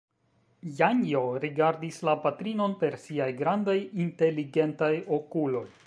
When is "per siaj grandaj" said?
2.85-3.77